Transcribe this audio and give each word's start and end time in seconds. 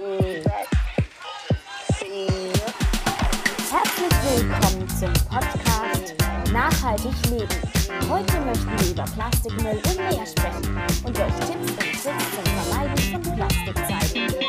Herzlich 0.00 0.38
willkommen 4.22 4.88
zum 4.88 5.12
Podcast 5.28 6.14
Nachhaltig 6.52 7.14
Leben. 7.28 7.48
Heute 8.08 8.40
möchten 8.42 8.78
wir 8.78 8.90
über 8.92 9.04
Plastikmüll 9.04 9.80
im 9.90 9.96
Meer 9.96 10.24
sprechen 10.24 10.78
und 11.04 11.18
euch 11.18 11.34
Tipps 11.40 11.70
und 11.70 11.80
Tricks 11.80 12.02
zum 12.02 12.14
Vermeiden 12.44 13.24
von 13.24 13.34
Plastik 13.34 13.76
zeigen. 13.88 14.47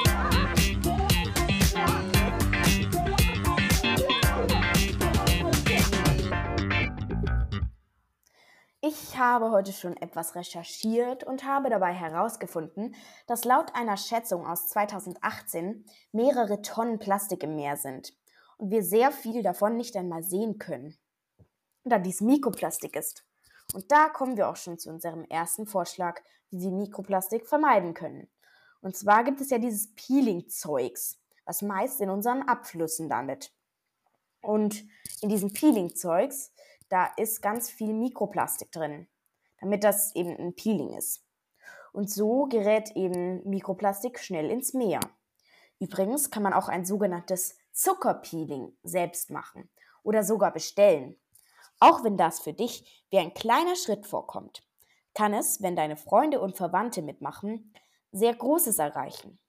Ich 8.81 9.17
habe 9.17 9.51
heute 9.51 9.73
schon 9.73 9.97
etwas 9.97 10.35
recherchiert 10.35 11.25
und 11.25 11.43
habe 11.43 11.69
dabei 11.69 11.91
herausgefunden, 11.91 12.95
dass 13.27 13.43
laut 13.43 13.75
einer 13.75 13.97
Schätzung 13.97 14.47
aus 14.47 14.69
2018 14.69 15.85
mehrere 16.13 16.61
Tonnen 16.61 16.97
Plastik 16.97 17.43
im 17.43 17.55
Meer 17.55 17.75
sind 17.75 18.13
und 18.57 18.71
wir 18.71 18.81
sehr 18.81 19.11
viel 19.11 19.43
davon 19.43 19.75
nicht 19.75 19.97
einmal 19.97 20.23
sehen 20.23 20.59
können, 20.59 20.97
da 21.83 21.99
dies 21.99 22.21
Mikroplastik 22.21 22.95
ist. 22.95 23.25
Und 23.73 23.91
da 23.91 24.07
kommen 24.07 24.37
wir 24.37 24.47
auch 24.47 24.55
schon 24.55 24.79
zu 24.79 24.89
unserem 24.89 25.25
ersten 25.25 25.67
Vorschlag, 25.67 26.21
wie 26.49 26.61
Sie 26.61 26.71
Mikroplastik 26.71 27.47
vermeiden 27.47 27.93
können. 27.93 28.29
Und 28.79 28.95
zwar 28.95 29.25
gibt 29.25 29.41
es 29.41 29.49
ja 29.49 29.57
dieses 29.57 29.93
Peeling-Zeugs, 29.95 31.19
was 31.43 31.61
meist 31.61 31.99
in 31.99 32.09
unseren 32.09 32.43
Abflüssen 32.43 33.09
landet. 33.09 33.51
Und 34.39 34.85
in 35.21 35.27
diesem 35.27 35.51
Peeling-Zeugs 35.51 36.53
da 36.89 37.05
ist 37.17 37.41
ganz 37.41 37.69
viel 37.69 37.93
Mikroplastik 37.93 38.71
drin, 38.71 39.07
damit 39.59 39.83
das 39.83 40.15
eben 40.15 40.35
ein 40.37 40.55
Peeling 40.55 40.97
ist. 40.97 41.23
Und 41.93 42.09
so 42.09 42.45
gerät 42.45 42.91
eben 42.95 43.47
Mikroplastik 43.47 44.19
schnell 44.19 44.49
ins 44.49 44.73
Meer. 44.73 44.99
Übrigens 45.79 46.29
kann 46.29 46.43
man 46.43 46.53
auch 46.53 46.67
ein 46.67 46.85
sogenanntes 46.85 47.57
Zuckerpeeling 47.71 48.75
selbst 48.83 49.31
machen 49.31 49.69
oder 50.03 50.23
sogar 50.23 50.51
bestellen. 50.51 51.15
Auch 51.79 52.03
wenn 52.03 52.17
das 52.17 52.41
für 52.41 52.53
dich 52.53 53.05
wie 53.09 53.19
ein 53.19 53.33
kleiner 53.33 53.75
Schritt 53.75 54.05
vorkommt, 54.05 54.63
kann 55.13 55.33
es, 55.33 55.61
wenn 55.61 55.75
deine 55.75 55.95
Freunde 55.95 56.41
und 56.41 56.57
Verwandte 56.57 57.01
mitmachen, 57.01 57.73
sehr 58.11 58.35
Großes 58.35 58.79
erreichen. 58.79 59.39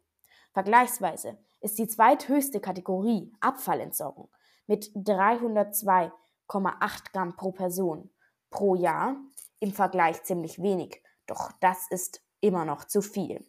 Vergleichsweise 0.54 1.38
ist 1.60 1.78
die 1.78 1.88
zweithöchste 1.88 2.62
Kategorie 2.62 3.34
Abfallentsorgung 3.42 4.30
mit 4.70 4.96
302,8 4.96 7.12
Gramm 7.12 7.36
pro 7.36 7.52
Person 7.52 8.10
pro 8.52 8.76
Jahr 8.76 9.18
im 9.60 9.74
Vergleich 9.74 10.24
ziemlich 10.24 10.62
wenig, 10.62 11.04
doch 11.26 11.52
das 11.60 11.88
ist 11.90 12.24
immer 12.40 12.64
noch 12.66 12.86
zu 12.86 13.02
viel. 13.02 13.44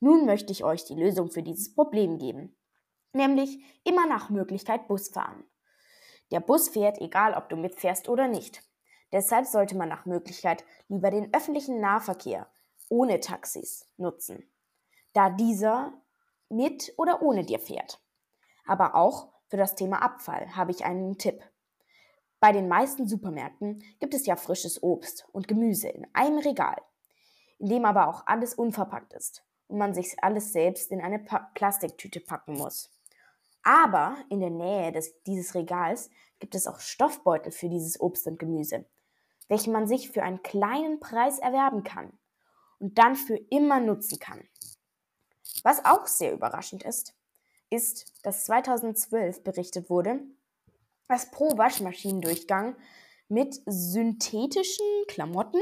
Nun 0.00 0.24
möchte 0.24 0.52
ich 0.52 0.64
euch 0.64 0.86
die 0.86 0.94
Lösung 0.94 1.30
für 1.30 1.42
dieses 1.42 1.74
Problem 1.74 2.16
geben, 2.18 2.56
nämlich 3.12 3.58
immer 3.84 4.06
nach 4.06 4.30
Möglichkeit 4.30 4.88
Bus 4.88 5.10
fahren. 5.10 5.44
Der 6.30 6.40
Bus 6.40 6.70
fährt, 6.70 6.98
egal 6.98 7.34
ob 7.34 7.50
du 7.50 7.56
mitfährst 7.56 8.08
oder 8.08 8.26
nicht. 8.26 8.62
Deshalb 9.12 9.44
sollte 9.46 9.76
man 9.76 9.90
nach 9.90 10.06
Möglichkeit 10.06 10.64
lieber 10.88 11.10
den 11.10 11.34
öffentlichen 11.34 11.78
Nahverkehr 11.80 12.50
ohne 12.88 13.20
Taxis 13.20 13.86
nutzen, 13.98 14.50
da 15.12 15.28
dieser 15.28 15.92
mit 16.48 16.94
oder 16.96 17.20
ohne 17.20 17.44
dir 17.44 17.58
fährt. 17.58 18.00
Aber 18.64 18.94
auch 18.94 19.37
für 19.48 19.56
das 19.56 19.74
Thema 19.74 20.02
Abfall 20.02 20.54
habe 20.54 20.70
ich 20.70 20.84
einen 20.84 21.18
Tipp. 21.18 21.42
Bei 22.40 22.52
den 22.52 22.68
meisten 22.68 23.08
Supermärkten 23.08 23.82
gibt 23.98 24.14
es 24.14 24.26
ja 24.26 24.36
frisches 24.36 24.82
Obst 24.82 25.26
und 25.32 25.48
Gemüse 25.48 25.88
in 25.88 26.06
einem 26.12 26.38
Regal, 26.38 26.76
in 27.58 27.68
dem 27.68 27.84
aber 27.84 28.08
auch 28.08 28.26
alles 28.26 28.54
unverpackt 28.54 29.12
ist 29.14 29.42
und 29.66 29.78
man 29.78 29.94
sich 29.94 30.22
alles 30.22 30.52
selbst 30.52 30.92
in 30.92 31.00
eine 31.00 31.18
pa 31.18 31.50
Plastiktüte 31.54 32.20
packen 32.20 32.54
muss. 32.54 32.90
Aber 33.62 34.16
in 34.30 34.40
der 34.40 34.50
Nähe 34.50 34.92
des, 34.92 35.20
dieses 35.24 35.54
Regals 35.54 36.10
gibt 36.38 36.54
es 36.54 36.66
auch 36.66 36.78
Stoffbeutel 36.78 37.50
für 37.50 37.68
dieses 37.68 38.00
Obst 38.00 38.26
und 38.26 38.38
Gemüse, 38.38 38.86
welche 39.48 39.70
man 39.70 39.88
sich 39.88 40.10
für 40.10 40.22
einen 40.22 40.42
kleinen 40.42 41.00
Preis 41.00 41.38
erwerben 41.38 41.82
kann 41.82 42.16
und 42.78 42.98
dann 42.98 43.16
für 43.16 43.36
immer 43.50 43.80
nutzen 43.80 44.18
kann. 44.18 44.46
Was 45.64 45.84
auch 45.84 46.06
sehr 46.06 46.32
überraschend 46.32 46.84
ist, 46.84 47.17
ist, 47.70 48.12
dass 48.24 48.44
2012 48.44 49.42
berichtet 49.44 49.90
wurde, 49.90 50.20
dass 51.08 51.30
pro 51.30 51.56
Waschmaschinendurchgang 51.56 52.76
mit 53.28 53.60
synthetischen 53.66 54.86
Klamotten 55.06 55.60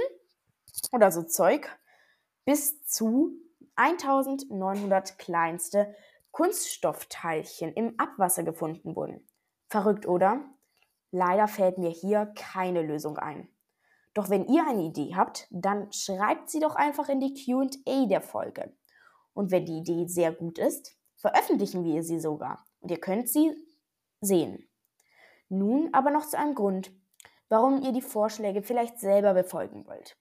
oder 0.92 1.10
so 1.10 1.22
Zeug 1.22 1.68
bis 2.44 2.82
zu 2.84 3.32
1900 3.76 5.18
kleinste 5.18 5.94
Kunststoffteilchen 6.30 7.72
im 7.72 7.98
Abwasser 7.98 8.42
gefunden 8.42 8.94
wurden. 8.94 9.26
Verrückt, 9.68 10.06
oder? 10.06 10.44
Leider 11.10 11.48
fällt 11.48 11.78
mir 11.78 11.90
hier 11.90 12.32
keine 12.34 12.82
Lösung 12.82 13.18
ein. 13.18 13.48
Doch 14.14 14.30
wenn 14.30 14.46
ihr 14.46 14.66
eine 14.66 14.82
Idee 14.82 15.14
habt, 15.14 15.46
dann 15.50 15.92
schreibt 15.92 16.50
sie 16.50 16.60
doch 16.60 16.74
einfach 16.74 17.08
in 17.08 17.20
die 17.20 17.34
QA 17.34 18.06
der 18.06 18.20
Folge. 18.20 18.74
Und 19.34 19.50
wenn 19.50 19.66
die 19.66 19.78
Idee 19.78 20.06
sehr 20.06 20.32
gut 20.32 20.58
ist, 20.58 20.95
veröffentlichen 21.16 21.84
wir 21.84 22.02
sie 22.02 22.20
sogar 22.20 22.64
und 22.80 22.90
ihr 22.90 23.00
könnt 23.00 23.28
sie 23.28 23.54
sehen. 24.20 24.68
Nun 25.48 25.90
aber 25.92 26.10
noch 26.10 26.26
zu 26.26 26.38
einem 26.38 26.54
Grund, 26.54 26.92
warum 27.48 27.82
ihr 27.82 27.92
die 27.92 28.02
Vorschläge 28.02 28.62
vielleicht 28.62 28.98
selber 28.98 29.34
befolgen 29.34 29.86
wollt. 29.86 30.16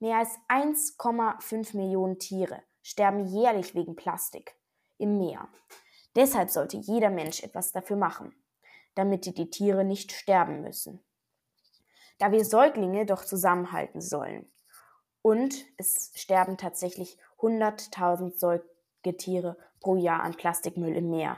Mehr 0.00 0.18
als 0.18 0.30
1,5 0.48 1.76
Millionen 1.76 2.18
Tiere 2.18 2.62
sterben 2.82 3.26
jährlich 3.26 3.74
wegen 3.74 3.96
Plastik 3.96 4.54
im 4.98 5.18
Meer. 5.18 5.48
Deshalb 6.16 6.50
sollte 6.50 6.76
jeder 6.76 7.10
Mensch 7.10 7.42
etwas 7.42 7.72
dafür 7.72 7.96
machen, 7.96 8.34
damit 8.94 9.26
die 9.26 9.50
Tiere 9.50 9.84
nicht 9.84 10.12
sterben 10.12 10.60
müssen. 10.60 11.02
Da 12.18 12.30
wir 12.30 12.44
Säuglinge 12.44 13.06
doch 13.06 13.24
zusammenhalten 13.24 14.00
sollen. 14.00 14.50
Und 15.22 15.54
es 15.78 16.12
sterben 16.14 16.58
tatsächlich 16.58 17.18
100.000 17.38 18.36
Säuglinge 18.36 18.74
Getiere 19.04 19.56
pro 19.84 19.96
Jahr 19.96 20.22
an 20.22 20.34
Plastikmüll 20.34 20.96
im 20.96 21.10
Meer. 21.10 21.36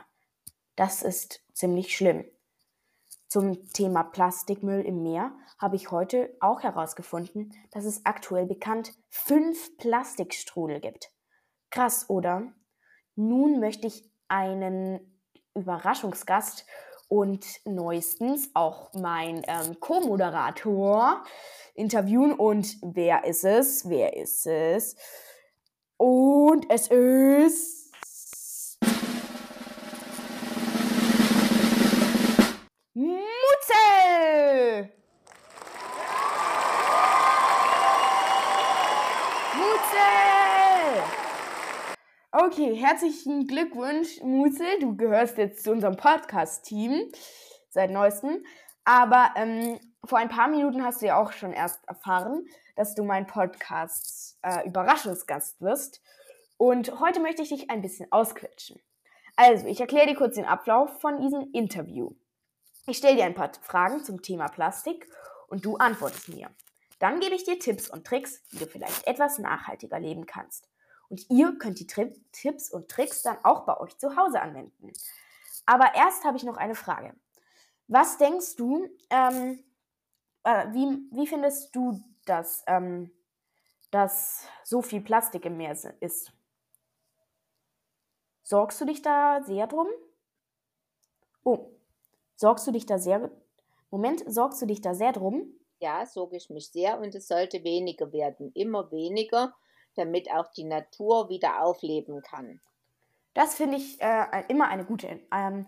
Das 0.77 1.03
ist 1.03 1.43
ziemlich 1.53 1.97
schlimm. 1.97 2.25
Zum 3.27 3.69
Thema 3.73 4.05
Plastikmüll 4.05 4.83
im 4.83 5.03
Meer 5.03 5.33
habe 5.59 5.75
ich 5.75 5.91
heute 5.91 6.33
auch 6.39 6.63
herausgefunden, 6.63 7.53
dass 7.73 7.85
es 7.85 8.07
aktuell 8.07 8.47
bekannt 8.47 8.93
fünf 9.09 9.77
Plastikstrudel 9.79 10.79
gibt. 10.79 11.11
Krass, 11.71 12.09
oder? 12.09 12.53
Nun 13.17 13.59
möchte 13.59 13.89
ich 13.89 14.09
einen 14.29 15.01
Überraschungsgast 15.57 16.67
und 17.09 17.45
neuestens 17.65 18.51
auch 18.55 18.93
mein 18.93 19.43
ähm, 19.49 19.81
Co-Moderator 19.81 21.25
interviewen. 21.75 22.33
Und 22.33 22.77
wer 22.81 23.25
ist 23.25 23.43
es? 23.43 23.89
Wer 23.89 24.17
ist 24.17 24.47
es? 24.47 24.95
Und 25.97 26.71
es 26.71 26.87
ist. 26.87 27.76
Mutzel! 39.67 41.03
Okay, 42.31 42.77
herzlichen 42.77 43.49
Glückwunsch, 43.49 44.21
Muse. 44.23 44.65
Du 44.81 44.97
gehörst 44.97 45.39
jetzt 45.39 45.65
zu 45.65 45.73
unserem 45.73 45.97
Podcast-Team 45.97 47.11
seit 47.71 47.91
neuestem. 47.91 48.45
Aber 48.85 49.31
ähm, 49.35 49.81
vor 50.05 50.19
ein 50.19 50.29
paar 50.29 50.47
Minuten 50.47 50.85
hast 50.85 51.03
du 51.03 51.07
ja 51.07 51.21
auch 51.21 51.33
schon 51.33 51.53
erst 51.53 51.85
erfahren, 51.89 52.47
dass 52.77 52.95
du 52.95 53.03
mein 53.03 53.27
Podcast 53.27 54.39
äh, 54.43 54.65
Überraschungsgast 54.69 55.61
wirst. 55.61 56.01
Und 56.59 57.01
heute 57.01 57.19
möchte 57.19 57.43
ich 57.43 57.49
dich 57.49 57.69
ein 57.69 57.83
bisschen 57.83 58.11
ausquetschen. 58.13 58.81
Also, 59.35 59.67
ich 59.67 59.81
erkläre 59.81 60.07
dir 60.07 60.15
kurz 60.15 60.37
den 60.37 60.45
Ablauf 60.45 61.01
von 61.01 61.21
diesem 61.21 61.51
Interview. 61.53 62.11
Ich 62.87 62.99
stelle 62.99 63.17
dir 63.17 63.25
ein 63.25 63.35
paar 63.35 63.51
Fragen 63.63 64.05
zum 64.05 64.23
Thema 64.23 64.47
Plastik 64.47 65.09
und 65.49 65.65
du 65.65 65.77
antwortest 65.77 66.29
mir. 66.29 66.51
Dann 66.99 67.21
gebe 67.21 67.35
ich 67.35 67.45
dir 67.45 67.59
Tipps 67.59 67.91
und 67.91 68.07
Tricks, 68.07 68.43
wie 68.51 68.59
du 68.59 68.67
vielleicht 68.67 69.07
etwas 69.07 69.39
nachhaltiger 69.39 69.99
leben 69.99 70.27
kannst. 70.27 70.69
Und 71.09 71.29
ihr 71.31 71.57
könnt 71.59 71.79
die 71.79 71.87
Tri 71.87 72.13
Tipps 72.33 72.71
und 72.71 72.89
Tricks 72.89 73.23
dann 73.23 73.39
auch 73.45 73.65
bei 73.65 73.79
euch 73.79 73.97
zu 73.99 74.17
Hause 74.17 74.41
anwenden. 74.41 74.93
Aber 75.67 75.95
erst 75.95 76.25
habe 76.25 76.37
ich 76.37 76.45
noch 76.45 76.57
eine 76.57 76.75
Frage. 76.75 77.15
Was 77.89 78.19
denkst 78.19 78.57
du, 78.57 78.89
ähm, 79.11 79.63
äh, 80.43 80.67
wie, 80.73 81.09
wie 81.13 81.27
findest 81.27 81.75
du 81.75 82.01
das, 82.25 82.65
ähm, 82.67 83.13
dass 83.91 84.47
so 84.65 84.83
viel 84.83 85.01
Plastik 85.01 85.45
im 85.45 85.57
Meer 85.57 85.77
ist? 86.01 86.33
Sorgst 88.43 88.81
du 88.81 88.85
dich 88.85 89.03
da 89.03 89.43
sehr 89.43 89.67
drum? 89.67 89.89
Oh, 91.45 91.71
sorgst 92.37 92.67
du 92.67 92.73
dich 92.73 92.87
da 92.87 92.99
sehr, 92.99 93.31
Moment, 93.91 94.25
sorgst 94.27 94.61
du 94.63 94.67
dich 94.67 94.81
da 94.81 94.95
sehr 94.95 95.13
drum? 95.13 95.53
Ja, 95.79 96.07
sorge 96.07 96.37
ich 96.37 96.51
mich 96.51 96.71
sehr 96.71 96.99
und 96.99 97.15
es 97.15 97.29
sollte 97.29 97.63
weniger 97.63 98.13
werden, 98.13 98.51
immer 98.55 98.91
weniger, 98.91 99.55
damit 99.95 100.31
auch 100.31 100.51
die 100.53 100.65
Natur 100.65 101.29
wieder 101.29 101.63
aufleben 101.63 102.23
kann. 102.23 102.61
Das 103.35 103.55
finde 103.55 103.77
ich 103.77 104.01
äh, 104.01 104.45
immer 104.49 104.69
eine 104.69 104.85
gute 104.85 105.21
ähm, 105.31 105.67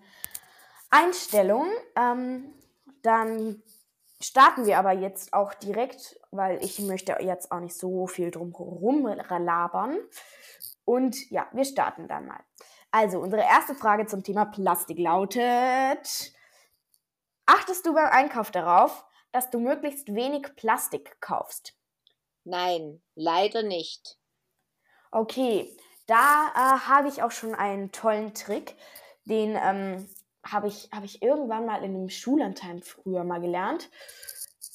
Einstellung. 0.90 1.66
Ähm, 1.96 2.54
dann 3.02 3.62
starten 4.20 4.66
wir 4.66 4.78
aber 4.78 4.92
jetzt 4.92 5.32
auch 5.32 5.52
direkt, 5.54 6.18
weil 6.30 6.62
ich 6.64 6.78
möchte 6.78 7.16
jetzt 7.20 7.52
auch 7.52 7.60
nicht 7.60 7.76
so 7.76 8.06
viel 8.06 8.30
drum 8.30 8.52
herum 8.56 9.06
labern. 9.06 9.98
Und 10.84 11.30
ja, 11.30 11.46
wir 11.52 11.64
starten 11.64 12.08
dann 12.08 12.26
mal. 12.26 12.40
Also, 12.90 13.18
unsere 13.20 13.42
erste 13.42 13.74
Frage 13.74 14.06
zum 14.06 14.22
Thema 14.22 14.46
Plastik 14.46 14.98
lautet: 14.98 16.32
Achtest 17.44 17.84
du 17.84 17.92
beim 17.92 18.08
Einkauf 18.10 18.50
darauf, 18.50 19.04
dass 19.32 19.50
du 19.50 19.58
möglichst 19.58 20.14
wenig 20.14 20.54
Plastik 20.56 21.20
kaufst? 21.20 21.74
Nein, 22.44 23.02
leider 23.14 23.62
nicht. 23.62 24.18
Okay, 25.10 25.76
da 26.06 26.48
äh, 26.54 26.78
habe 26.80 27.08
ich 27.08 27.22
auch 27.22 27.30
schon 27.30 27.54
einen 27.54 27.92
tollen 27.92 28.34
Trick. 28.34 28.76
Den 29.24 29.56
ähm, 29.56 30.08
habe 30.44 30.68
ich, 30.68 30.88
hab 30.92 31.04
ich 31.04 31.22
irgendwann 31.22 31.66
mal 31.66 31.84
in 31.84 31.94
einem 31.94 32.08
Schullandheim 32.08 32.82
früher 32.82 33.24
mal 33.24 33.40
gelernt. 33.40 33.90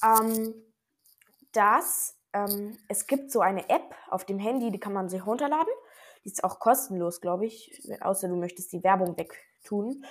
Ähm, 0.04 0.54
dass 1.54 2.20
ähm, 2.34 2.78
es 2.88 3.08
gibt 3.08 3.32
so 3.32 3.42
eine 3.42 3.70
App 3.70 3.96
auf 4.10 4.26
dem 4.26 4.40
Handy, 4.40 4.72
die 4.72 4.80
kann 4.80 4.94
man 4.94 5.10
sich 5.10 5.26
runterladen. 5.26 5.74
Die 6.24 6.30
ist 6.30 6.44
auch 6.44 6.60
kostenlos, 6.60 7.22
glaube 7.22 7.46
ich, 7.46 7.82
außer 8.02 8.28
du 8.28 8.36
möchtest 8.36 8.72
die 8.72 8.84
Werbung 8.84 9.18
wegtun. 9.18 10.06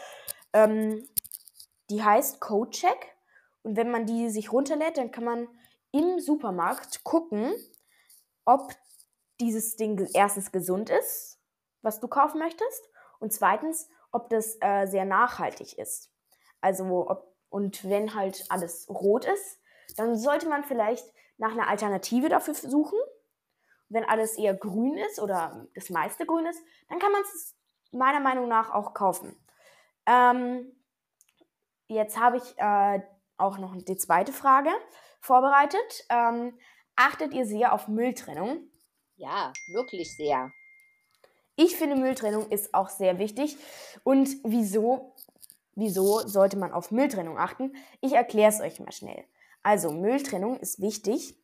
Ähm, 0.52 1.08
die 1.90 2.02
heißt 2.02 2.40
CodeCheck. 2.40 3.11
Und 3.62 3.76
wenn 3.76 3.90
man 3.90 4.06
die 4.06 4.30
sich 4.30 4.52
runterlädt, 4.52 4.98
dann 4.98 5.10
kann 5.10 5.24
man 5.24 5.48
im 5.92 6.20
Supermarkt 6.20 7.04
gucken, 7.04 7.54
ob 8.44 8.72
dieses 9.40 9.76
Ding 9.76 10.08
erstens 10.14 10.52
gesund 10.52 10.90
ist, 10.90 11.40
was 11.82 12.00
du 12.00 12.08
kaufen 12.08 12.38
möchtest, 12.38 12.88
und 13.22 13.32
zweitens, 13.32 13.88
ob 14.10 14.30
das 14.30 14.56
äh, 14.60 14.86
sehr 14.86 15.04
nachhaltig 15.04 15.78
ist. 15.78 16.12
Also 16.60 17.08
ob, 17.08 17.36
und 17.50 17.88
wenn 17.88 18.14
halt 18.14 18.44
alles 18.48 18.88
rot 18.88 19.24
ist, 19.24 19.60
dann 19.96 20.16
sollte 20.16 20.48
man 20.48 20.64
vielleicht 20.64 21.06
nach 21.36 21.52
einer 21.52 21.68
Alternative 21.68 22.28
dafür 22.28 22.54
suchen. 22.54 22.98
Wenn 23.88 24.04
alles 24.04 24.38
eher 24.38 24.54
grün 24.54 24.98
ist 24.98 25.20
oder 25.20 25.68
das 25.74 25.88
meiste 25.90 26.26
grün 26.26 26.46
ist, 26.46 26.60
dann 26.88 26.98
kann 26.98 27.12
man 27.12 27.22
es 27.22 27.54
meiner 27.92 28.20
Meinung 28.20 28.48
nach 28.48 28.70
auch 28.72 28.92
kaufen. 28.92 29.36
Ähm, 30.06 30.74
jetzt 31.86 32.18
habe 32.18 32.38
ich 32.38 32.58
äh, 32.58 33.02
auch 33.42 33.58
noch 33.58 33.74
die 33.76 33.96
zweite 33.96 34.32
Frage 34.32 34.70
vorbereitet. 35.20 36.06
Ähm, 36.08 36.58
achtet 36.96 37.34
ihr 37.34 37.46
sehr 37.46 37.72
auf 37.72 37.88
Mülltrennung? 37.88 38.68
Ja, 39.16 39.52
wirklich 39.72 40.16
sehr. 40.16 40.50
Ich 41.56 41.76
finde, 41.76 41.96
Mülltrennung 41.96 42.48
ist 42.50 42.72
auch 42.74 42.88
sehr 42.88 43.18
wichtig. 43.18 43.56
Und 44.04 44.28
wieso, 44.42 45.14
wieso 45.74 46.26
sollte 46.26 46.56
man 46.56 46.72
auf 46.72 46.90
Mülltrennung 46.90 47.38
achten? 47.38 47.74
Ich 48.00 48.14
erkläre 48.14 48.50
es 48.50 48.60
euch 48.60 48.80
mal 48.80 48.92
schnell. 48.92 49.24
Also, 49.62 49.92
Mülltrennung 49.92 50.58
ist 50.58 50.80
wichtig, 50.80 51.36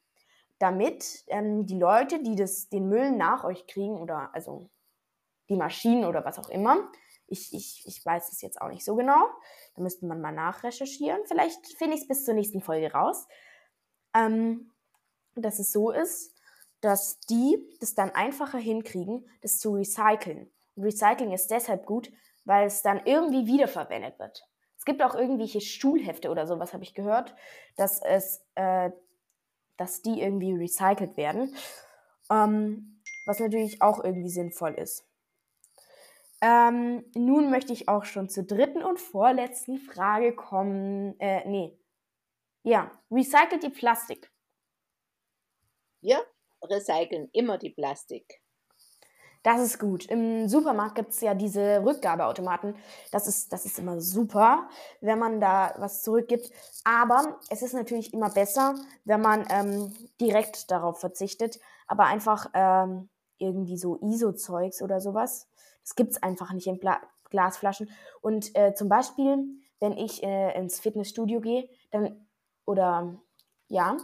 damit 0.59 1.25
ähm, 1.29 1.67
die 1.67 1.79
Leute, 1.79 2.23
die 2.23 2.35
das, 2.35 2.69
den 2.69 2.89
Müll 2.89 3.13
nach 3.13 3.45
euch 3.45 3.67
kriegen, 3.67 4.01
oder 4.01 4.31
also 4.35 4.71
die 5.49 5.57
Maschinen 5.57 6.05
oder 6.05 6.25
was 6.25 6.39
auch 6.39 6.49
immer, 6.49 6.91
ich, 7.29 7.53
ich, 7.53 7.85
ich 7.87 8.05
weiß 8.05 8.33
es 8.33 8.41
jetzt 8.41 8.61
auch 8.61 8.69
nicht 8.69 8.85
so 8.85 8.97
genau, 8.97 9.29
da 9.75 9.83
müsste 9.83 10.07
man 10.07 10.21
mal 10.21 10.33
nachrecherchieren. 10.33 11.21
Vielleicht 11.27 11.77
finde 11.79 11.95
ich 11.95 12.03
es 12.03 12.09
bis 12.09 12.25
zur 12.25 12.35
nächsten 12.35 12.61
Folge 12.61 12.93
raus. 12.93 13.27
Ähm, 14.15 14.71
dass 15.35 15.59
es 15.59 15.71
so 15.71 15.91
ist, 15.91 16.35
dass 16.81 17.21
die 17.21 17.59
das 17.81 17.95
dann 17.95 18.11
einfacher 18.11 18.59
hinkriegen, 18.59 19.29
das 19.43 19.59
zu 19.59 19.73
recyceln. 19.73 20.51
Und 20.75 20.85
Recycling 20.85 21.33
ist 21.33 21.51
deshalb 21.51 21.87
gut, 21.87 22.11
weil 22.45 22.67
es 22.67 22.83
dann 22.83 23.01
irgendwie 23.05 23.47
wiederverwendet 23.47 24.19
wird. 24.19 24.45
Es 24.77 24.85
gibt 24.85 25.03
auch 25.03 25.15
irgendwelche 25.15 25.61
Schulhefte 25.61 26.31
oder 26.31 26.47
sowas, 26.47 26.73
habe 26.73 26.85
ich 26.85 26.95
gehört, 26.95 27.35
dass 27.77 28.01
es, 28.03 28.45
äh, 28.55 28.91
dass 29.77 30.03
die 30.03 30.21
irgendwie 30.21 30.55
recycelt 30.55 31.17
werden. 31.17 31.55
Ähm, 32.31 33.03
was 33.27 33.41
natürlich 33.41 33.83
auch 33.83 34.03
irgendwie 34.03 34.31
sinnvoll 34.31 34.73
ist. 34.73 35.08
Ähm, 36.41 37.05
nun 37.15 37.51
möchte 37.51 37.73
ich 37.73 37.89
auch 37.89 38.05
schon 38.05 38.29
zur 38.29 38.45
dritten 38.45 38.83
und 38.83 39.01
vorletzten 39.01 39.79
Frage 39.79 40.35
kommen. 40.35 41.19
Äh, 41.19 41.49
nee. 41.49 41.79
Ja, 42.63 42.91
recycelt 43.11 43.65
ihr 43.65 43.71
Plastik? 43.71 44.31
Ja, 46.01 46.21
recyceln 46.63 47.29
immer 47.33 47.59
die 47.59 47.71
Plastik. 47.71 48.41
Das 49.43 49.61
ist 49.61 49.79
gut. 49.79 50.07
Im 50.07 50.49
Supermarkt 50.49 50.97
gibt 50.97 51.11
es 51.11 51.21
ja 51.21 51.35
diese 51.35 51.83
Rückgabeautomaten. 51.85 52.75
Das 53.13 53.29
ist, 53.29 53.53
das 53.53 53.65
ist 53.65 53.79
immer 53.79 54.01
super, 54.01 54.69
wenn 55.01 55.19
man 55.19 55.41
da 55.41 55.75
was 55.79 56.03
zurückgibt. 56.03 56.51
Aber 56.85 57.39
es 57.49 57.63
ist 57.63 57.73
natürlich 57.73 58.13
immer 58.13 58.31
besser, 58.31 58.75
wenn 59.05 59.21
man 59.21 59.47
ähm, 59.51 59.95
direkt 60.21 60.71
darauf 60.71 61.01
verzichtet. 61.01 61.61
Aber 61.87 62.05
einfach 62.07 62.51
ähm, 62.53 63.09
irgendwie 63.39 63.79
so 63.79 63.99
ISO-Zeugs 64.03 64.83
oder 64.83 65.01
sowas. 65.01 65.49
Das 65.89 65.95
gibt 65.95 66.11
es 66.11 66.23
einfach 66.23 66.53
nicht 66.53 66.67
in 66.67 66.79
Pla 66.79 67.01
Glasflaschen. 67.31 67.91
Und 68.21 68.55
äh, 68.55 68.75
zum 68.75 68.89
Beispiel, 68.91 69.47
wenn 69.81 69.93
ich 69.93 70.23
äh, 70.23 70.55
ins 70.59 70.81
Fitnessstudio 70.81 71.41
gehe, 71.41 71.69
dann, 71.91 72.27
oder 72.67 73.19
ja, 73.69 73.97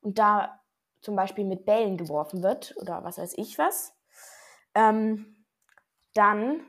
und 0.00 0.18
da 0.18 0.60
zum 1.02 1.16
Beispiel 1.16 1.44
mit 1.44 1.66
Bällen 1.66 1.98
geworfen 1.98 2.42
wird 2.42 2.74
oder 2.78 3.04
was 3.04 3.18
weiß 3.18 3.34
ich 3.36 3.58
was, 3.58 3.94
ähm, 4.74 5.44
dann 6.14 6.60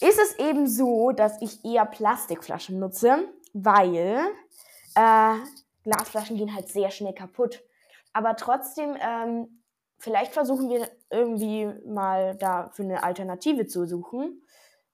ist 0.00 0.18
es 0.18 0.38
eben 0.38 0.66
so, 0.66 1.12
dass 1.12 1.40
ich 1.40 1.64
eher 1.64 1.86
Plastikflaschen 1.86 2.78
nutze, 2.78 3.28
weil 3.54 4.20
äh, 4.94 5.34
Glasflaschen 5.84 6.36
gehen 6.36 6.54
halt 6.54 6.68
sehr 6.68 6.90
schnell 6.90 7.14
kaputt. 7.14 7.62
Aber 8.12 8.36
trotzdem, 8.36 8.96
ähm, 9.00 9.62
vielleicht 9.98 10.32
versuchen 10.32 10.68
wir 10.68 10.88
irgendwie 11.10 11.66
mal 11.86 12.36
da 12.36 12.70
für 12.70 12.82
eine 12.82 13.02
Alternative 13.02 13.66
zu 13.66 13.86
suchen. 13.86 14.42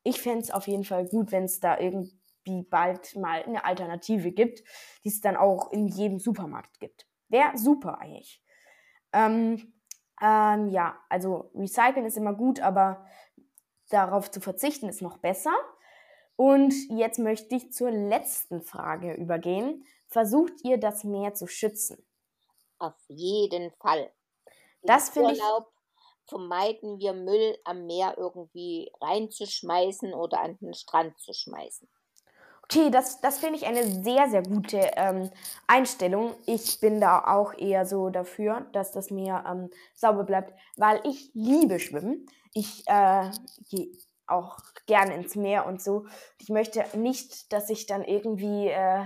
Ich 0.02 0.20
fände 0.20 0.40
es 0.40 0.50
auf 0.50 0.66
jeden 0.66 0.84
Fall 0.84 1.06
gut, 1.06 1.32
wenn 1.32 1.44
es 1.44 1.60
da 1.60 1.78
irgendwie 1.78 2.62
bald 2.68 3.16
mal 3.16 3.42
eine 3.42 3.64
Alternative 3.64 4.32
gibt, 4.32 4.62
die 5.04 5.08
es 5.08 5.20
dann 5.20 5.36
auch 5.36 5.70
in 5.72 5.86
jedem 5.88 6.18
Supermarkt 6.18 6.80
gibt. 6.80 7.06
Wäre 7.28 7.56
super 7.56 7.98
eigentlich. 8.00 8.42
Ähm, 9.12 9.72
ähm, 10.20 10.68
ja, 10.68 10.98
also 11.08 11.50
recyceln 11.54 12.06
ist 12.06 12.16
immer 12.16 12.34
gut, 12.34 12.60
aber 12.60 13.06
darauf 13.90 14.30
zu 14.30 14.40
verzichten 14.40 14.88
ist 14.88 15.02
noch 15.02 15.18
besser. 15.18 15.52
Und 16.36 16.74
jetzt 16.88 17.18
möchte 17.18 17.54
ich 17.54 17.72
zur 17.72 17.90
letzten 17.90 18.62
Frage 18.62 19.14
übergehen. 19.14 19.84
Versucht 20.08 20.64
ihr 20.64 20.78
das 20.78 21.04
Meer 21.04 21.34
zu 21.34 21.46
schützen? 21.46 22.04
Auf 22.78 22.94
jeden 23.08 23.70
Fall. 23.80 24.12
Das 24.82 25.10
finde 25.10 25.32
ich. 25.32 25.42
vermeiden 26.28 26.98
wir 26.98 27.12
Müll 27.12 27.58
am 27.64 27.86
Meer 27.86 28.14
irgendwie 28.16 28.90
reinzuschmeißen 29.00 30.14
oder 30.14 30.40
an 30.40 30.56
den 30.60 30.74
Strand 30.74 31.18
zu 31.20 31.32
schmeißen. 31.32 31.88
Okay, 32.64 32.90
das, 32.90 33.20
das 33.20 33.38
finde 33.38 33.56
ich 33.56 33.66
eine 33.66 33.84
sehr, 34.02 34.30
sehr 34.30 34.42
gute 34.42 34.78
ähm, 34.96 35.30
Einstellung. 35.66 36.34
Ich 36.46 36.80
bin 36.80 37.00
da 37.00 37.22
auch 37.26 37.52
eher 37.54 37.84
so 37.84 38.08
dafür, 38.08 38.66
dass 38.72 38.92
das 38.92 39.10
Meer 39.10 39.44
ähm, 39.46 39.68
sauber 39.94 40.24
bleibt, 40.24 40.58
weil 40.76 41.00
ich 41.04 41.30
liebe 41.34 41.78
Schwimmen. 41.80 42.26
Ich 42.54 42.84
äh, 42.86 43.30
gehe 43.68 43.92
auch 44.26 44.56
gerne 44.86 45.14
ins 45.14 45.36
Meer 45.36 45.66
und 45.66 45.82
so. 45.82 46.06
Ich 46.38 46.48
möchte 46.48 46.84
nicht, 46.96 47.52
dass 47.52 47.68
ich 47.68 47.86
dann 47.86 48.04
irgendwie 48.04 48.68
äh, 48.68 49.04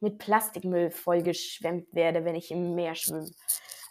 mit 0.00 0.18
Plastikmüll 0.18 0.90
vollgeschwemmt 0.90 1.94
werde, 1.94 2.24
wenn 2.24 2.34
ich 2.34 2.50
im 2.50 2.74
Meer 2.74 2.94
schwimme. 2.94 3.30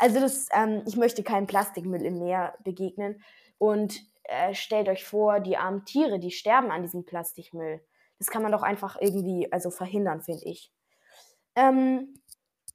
Also 0.01 0.19
das, 0.19 0.47
ähm, 0.51 0.81
ich 0.87 0.97
möchte 0.97 1.21
keinem 1.21 1.45
Plastikmüll 1.45 2.03
im 2.03 2.17
Meer 2.17 2.55
begegnen. 2.63 3.23
Und 3.59 4.01
äh, 4.23 4.55
stellt 4.55 4.89
euch 4.89 5.05
vor, 5.05 5.39
die 5.39 5.57
armen 5.57 5.85
Tiere, 5.85 6.17
die 6.17 6.31
sterben 6.31 6.71
an 6.71 6.81
diesem 6.81 7.05
Plastikmüll. 7.05 7.79
Das 8.17 8.27
kann 8.27 8.41
man 8.41 8.51
doch 8.51 8.63
einfach 8.63 8.97
irgendwie 8.99 9.51
also 9.51 9.69
verhindern, 9.69 10.23
finde 10.23 10.45
ich. 10.45 10.73
Ähm, 11.55 12.15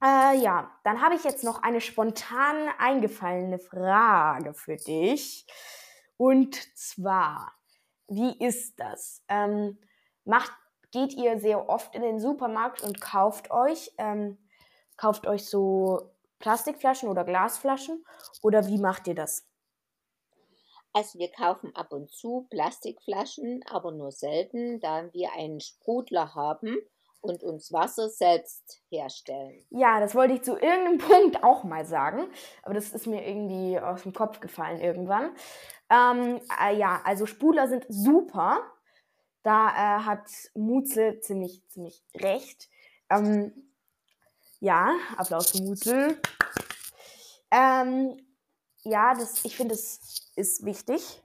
äh, 0.01 0.37
ja, 0.37 0.71
dann 0.85 1.01
habe 1.01 1.15
ich 1.15 1.25
jetzt 1.25 1.43
noch 1.43 1.63
eine 1.63 1.81
spontan 1.81 2.69
eingefallene 2.77 3.59
Frage 3.59 4.53
für 4.53 4.77
dich. 4.77 5.45
Und 6.15 6.55
zwar, 6.77 7.51
wie 8.07 8.37
ist 8.39 8.79
das? 8.79 9.21
Ähm, 9.27 9.79
macht, 10.23 10.53
geht 10.91 11.13
ihr 11.13 11.41
sehr 11.41 11.67
oft 11.67 11.93
in 11.93 12.03
den 12.03 12.21
Supermarkt 12.21 12.83
und 12.83 13.01
kauft 13.01 13.51
euch, 13.51 13.91
ähm, 13.97 14.37
kauft 14.95 15.27
euch 15.27 15.45
so 15.45 16.13
Plastikflaschen 16.39 17.09
oder 17.09 17.23
Glasflaschen? 17.23 18.05
Oder 18.41 18.67
wie 18.67 18.77
macht 18.77 19.07
ihr 19.07 19.15
das? 19.15 19.45
Also 20.93 21.19
wir 21.19 21.29
kaufen 21.31 21.75
ab 21.75 21.93
und 21.93 22.11
zu 22.11 22.47
Plastikflaschen, 22.49 23.63
aber 23.69 23.91
nur 23.91 24.11
selten, 24.11 24.79
da 24.79 25.11
wir 25.13 25.31
einen 25.33 25.59
Sprudler 25.59 26.33
haben 26.33 26.77
und 27.21 27.43
uns 27.43 27.71
Wasser 27.71 28.09
selbst 28.09 28.81
herstellen. 28.89 29.65
Ja, 29.69 29.99
das 29.99 30.15
wollte 30.15 30.33
ich 30.33 30.43
zu 30.43 30.53
irgendeinem 30.53 30.97
Punkt 31.09 31.43
auch 31.43 31.63
mal 31.63 31.85
sagen, 31.85 32.27
aber 32.63 32.73
das 32.73 32.93
ist 32.93 33.05
mir 33.05 33.27
irgendwie 33.27 33.79
aus 33.79 34.03
dem 34.03 34.13
Kopf 34.13 34.39
gefallen 34.39 34.79
irgendwann. 34.79 35.35
Ähm, 35.89 36.41
äh, 36.61 36.75
ja, 36.75 37.01
also 37.03 37.25
Sprudler 37.25 37.67
sind 37.67 37.85
super. 37.89 38.59
Da 39.43 39.67
äh, 39.69 40.03
hat 40.03 40.27
Mutzel 40.55 41.19
ziemlich, 41.21 41.63
ziemlich 41.69 42.03
recht. 42.15 42.69
Ähm, 43.09 43.66
ja, 44.59 44.95
Applaus 45.17 45.51
für 45.51 45.63
Mutzel. 45.63 46.21
Ähm, 47.51 48.17
ja, 48.83 49.13
das, 49.13 49.43
ich 49.45 49.55
finde, 49.55 49.75
es 49.75 50.31
ist 50.35 50.65
wichtig, 50.65 51.21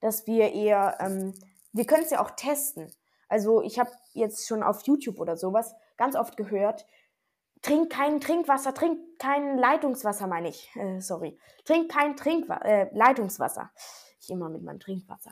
dass 0.00 0.26
wir 0.26 0.52
eher, 0.52 0.96
ähm, 1.00 1.34
wir 1.72 1.86
können 1.86 2.04
es 2.04 2.10
ja 2.10 2.22
auch 2.22 2.30
testen. 2.32 2.92
Also 3.28 3.62
ich 3.62 3.78
habe 3.78 3.90
jetzt 4.12 4.46
schon 4.46 4.62
auf 4.62 4.82
YouTube 4.82 5.18
oder 5.18 5.36
sowas 5.36 5.74
ganz 5.96 6.16
oft 6.16 6.36
gehört, 6.36 6.86
trink 7.62 7.90
kein 7.90 8.20
Trinkwasser, 8.20 8.74
trink 8.74 9.18
kein 9.18 9.56
Leitungswasser, 9.56 10.26
meine 10.26 10.48
ich. 10.48 10.70
Äh, 10.76 11.00
sorry. 11.00 11.38
Trink 11.64 11.90
kein 11.90 12.16
Trinkwa 12.16 12.56
äh, 12.56 12.90
Leitungswasser. 12.92 13.70
Ich 14.20 14.30
immer 14.30 14.48
mit 14.48 14.62
meinem 14.62 14.80
Trinkwasser. 14.80 15.30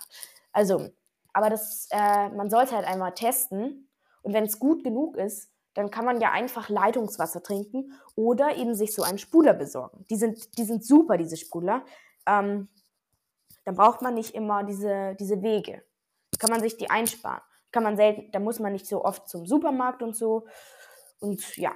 Also, 0.53 0.91
aber 1.33 1.51
das, 1.51 1.89
äh, 1.91 2.29
man 2.31 2.51
sollte 2.51 2.75
halt 2.75 2.87
einmal 2.87 3.15
testen. 3.15 3.89
Und 4.23 4.33
wenn 4.33 4.45
es 4.45 4.59
gut 4.59 4.85
genug 4.85 5.17
ist, 5.17 5.51
dann 5.75 5.91
kann 5.91 6.05
man 6.05 6.21
ja 6.21 6.33
einfach 6.33 6.69
Leitungswasser 6.69 7.43
trinken 7.43 7.93
oder 8.17 8.57
eben 8.57 8.75
sich 8.75 8.95
so 8.95 9.03
einen 9.03 9.19
Spuler 9.19 9.55
besorgen. 9.55 10.05
Die 10.11 10.17
sind, 10.17 10.59
die 10.59 10.65
sind 10.65 10.85
super, 10.85 11.17
diese 11.17 11.37
Spuler. 11.37 11.85
Ähm, 12.27 12.69
dann 13.65 13.75
braucht 13.77 14.03
man 14.03 14.15
nicht 14.15 14.35
immer 14.35 14.65
diese, 14.65 15.15
diese 15.19 15.43
Wege. 15.43 15.83
Kann 16.39 16.51
man 16.51 16.61
sich 16.61 16.77
die 16.77 16.91
einsparen. 16.91 17.43
Kann 17.71 17.83
man 17.83 17.97
selten, 17.97 18.33
da 18.33 18.41
muss 18.41 18.59
man 18.59 18.73
nicht 18.73 18.87
so 18.87 19.05
oft 19.05 19.29
zum 19.29 19.47
Supermarkt 19.47 20.03
und 20.03 20.17
so. 20.17 20.47
Und 21.21 21.57
ja. 21.57 21.73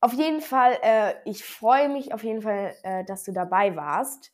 Auf 0.00 0.12
jeden 0.12 0.40
Fall, 0.40 0.78
äh, 0.82 1.14
ich 1.24 1.44
freue 1.44 1.88
mich 1.88 2.12
auf 2.12 2.22
jeden 2.22 2.42
Fall, 2.42 2.74
äh, 2.82 3.04
dass 3.04 3.24
du 3.24 3.32
dabei 3.32 3.74
warst. 3.74 4.32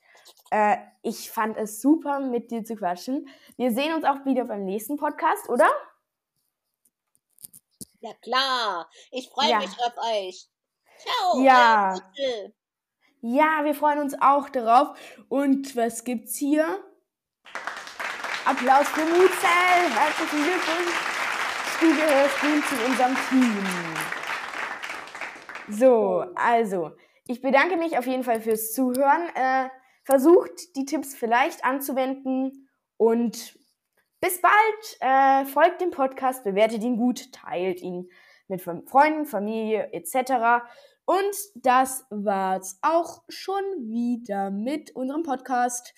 Äh, 0.51 0.77
ich 1.03 1.31
fand 1.31 1.57
es 1.57 1.81
super, 1.81 2.21
mit 2.21 2.51
dir 2.51 2.65
zu 2.65 2.77
quatschen. 2.77 3.29
Wir 3.57 3.73
sehen 3.73 3.95
uns 3.95 4.05
auch 4.05 4.25
wieder 4.25 4.45
beim 4.45 4.65
nächsten 4.65 4.97
Podcast, 4.97 5.49
oder? 5.49 5.69
Ja 8.05 8.13
klar, 8.21 8.91
ich 9.13 9.31
freue 9.31 9.49
ja. 9.49 9.59
mich 9.61 9.71
auf 9.79 9.97
euch. 9.97 10.47
Ciao. 10.99 11.43
Ja. 11.43 11.99
Ja, 13.23 13.65
wir 13.65 13.75
freuen 13.75 13.99
uns 13.99 14.15
auch 14.21 14.51
darauf. 14.51 14.95
Und 15.31 15.75
was 15.75 16.05
gibt's 16.05 16.37
hier? 16.37 16.85
Applaus 18.45 18.87
für 18.91 19.07
Mutzel. 19.07 19.89
Herzlichen 19.95 20.45
Glückwunsch. 20.45 20.95
Du 21.81 21.97
gehörst 21.97 22.43
nun 22.43 22.63
zu 22.65 22.85
unserem 22.85 23.17
Team. 23.31 23.67
So, 25.71 26.27
also, 26.35 26.91
ich 27.27 27.41
bedanke 27.41 27.79
mich 27.79 27.97
auf 27.97 28.07
jeden 28.07 28.23
Fall 28.23 28.43
fürs 28.43 28.75
Zuhören. 28.75 29.35
Äh, 29.35 29.71
versucht 30.03 30.77
die 30.77 30.85
Tipps 30.85 31.15
vielleicht 31.15 31.65
anzuwenden 31.65 32.69
und 32.99 33.59
bis 34.25 34.41
bald. 34.41 34.55
Äh, 35.01 35.45
folgt 35.45 35.83
dem 35.83 35.91
Podcast, 35.91 36.45
bewertet 36.45 36.83
ihn 36.83 36.97
gut, 36.97 37.31
teilt 37.31 37.83
ihn 37.83 38.09
mit 38.49 38.63
Freunden, 38.63 39.27
Familie 39.27 39.93
etc. 39.93 40.65
Und 41.05 41.37
das 41.57 42.07
war's 42.09 42.79
auch 42.81 43.23
schon 43.29 43.63
wieder 43.91 44.51
mit 44.51 44.97
unserem 44.97 45.25
Podcast. 45.25 45.93